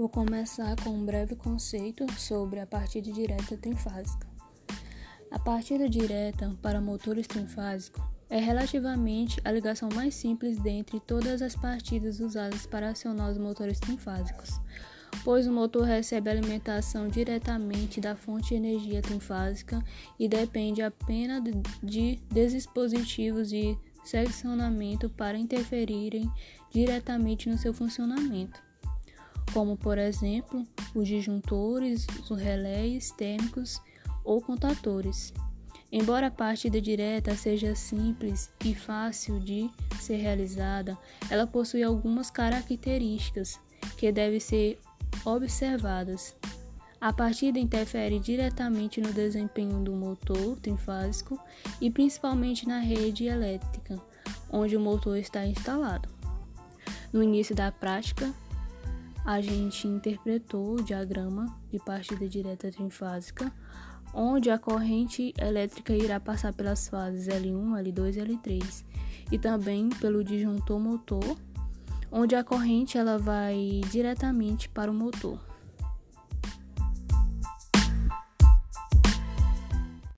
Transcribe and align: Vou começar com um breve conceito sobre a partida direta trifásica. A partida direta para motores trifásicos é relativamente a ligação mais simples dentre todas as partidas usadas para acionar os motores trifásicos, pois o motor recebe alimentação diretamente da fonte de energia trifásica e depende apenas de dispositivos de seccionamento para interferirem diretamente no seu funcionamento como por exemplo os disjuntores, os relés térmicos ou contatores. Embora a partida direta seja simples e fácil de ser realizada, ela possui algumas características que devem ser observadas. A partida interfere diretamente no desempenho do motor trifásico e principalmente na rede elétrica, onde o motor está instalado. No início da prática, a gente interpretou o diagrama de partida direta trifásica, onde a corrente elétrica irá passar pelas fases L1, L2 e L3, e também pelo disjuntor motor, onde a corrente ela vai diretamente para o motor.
Vou 0.00 0.08
começar 0.08 0.74
com 0.82 0.88
um 0.88 1.04
breve 1.04 1.36
conceito 1.36 2.10
sobre 2.18 2.58
a 2.58 2.66
partida 2.66 3.12
direta 3.12 3.54
trifásica. 3.58 4.26
A 5.30 5.38
partida 5.38 5.90
direta 5.90 6.56
para 6.62 6.80
motores 6.80 7.26
trifásicos 7.26 8.02
é 8.30 8.38
relativamente 8.38 9.38
a 9.44 9.52
ligação 9.52 9.90
mais 9.94 10.14
simples 10.14 10.58
dentre 10.58 10.98
todas 11.00 11.42
as 11.42 11.54
partidas 11.54 12.18
usadas 12.18 12.64
para 12.64 12.88
acionar 12.88 13.30
os 13.30 13.36
motores 13.36 13.78
trifásicos, 13.78 14.58
pois 15.22 15.46
o 15.46 15.52
motor 15.52 15.84
recebe 15.84 16.30
alimentação 16.30 17.06
diretamente 17.06 18.00
da 18.00 18.16
fonte 18.16 18.48
de 18.48 18.54
energia 18.54 19.02
trifásica 19.02 19.84
e 20.18 20.26
depende 20.26 20.80
apenas 20.80 21.42
de 21.82 22.18
dispositivos 22.30 23.50
de 23.50 23.76
seccionamento 24.02 25.10
para 25.10 25.36
interferirem 25.36 26.26
diretamente 26.72 27.50
no 27.50 27.58
seu 27.58 27.74
funcionamento 27.74 28.69
como 29.52 29.76
por 29.76 29.98
exemplo 29.98 30.66
os 30.94 31.08
disjuntores, 31.08 32.06
os 32.28 32.38
relés 32.38 33.10
térmicos 33.12 33.80
ou 34.24 34.40
contatores. 34.40 35.32
Embora 35.92 36.28
a 36.28 36.30
partida 36.30 36.80
direta 36.80 37.34
seja 37.34 37.74
simples 37.74 38.52
e 38.64 38.74
fácil 38.74 39.40
de 39.40 39.68
ser 40.00 40.16
realizada, 40.18 40.96
ela 41.28 41.46
possui 41.46 41.82
algumas 41.82 42.30
características 42.30 43.58
que 43.96 44.12
devem 44.12 44.38
ser 44.38 44.78
observadas. 45.24 46.36
A 47.00 47.12
partida 47.12 47.58
interfere 47.58 48.20
diretamente 48.20 49.00
no 49.00 49.12
desempenho 49.12 49.82
do 49.82 49.92
motor 49.92 50.56
trifásico 50.60 51.40
e 51.80 51.90
principalmente 51.90 52.68
na 52.68 52.78
rede 52.78 53.24
elétrica, 53.24 54.00
onde 54.50 54.76
o 54.76 54.80
motor 54.80 55.16
está 55.16 55.44
instalado. 55.44 56.08
No 57.12 57.22
início 57.22 57.54
da 57.54 57.72
prática, 57.72 58.32
a 59.24 59.40
gente 59.40 59.86
interpretou 59.86 60.74
o 60.74 60.82
diagrama 60.82 61.46
de 61.70 61.78
partida 61.78 62.28
direta 62.28 62.70
trifásica, 62.70 63.52
onde 64.14 64.50
a 64.50 64.58
corrente 64.58 65.32
elétrica 65.38 65.94
irá 65.94 66.18
passar 66.18 66.52
pelas 66.52 66.88
fases 66.88 67.28
L1, 67.28 67.82
L2 67.82 68.16
e 68.16 68.20
L3, 68.20 68.84
e 69.30 69.38
também 69.38 69.88
pelo 69.88 70.24
disjuntor 70.24 70.80
motor, 70.80 71.36
onde 72.10 72.34
a 72.34 72.42
corrente 72.42 72.98
ela 72.98 73.18
vai 73.18 73.80
diretamente 73.90 74.68
para 74.68 74.90
o 74.90 74.94
motor. 74.94 75.49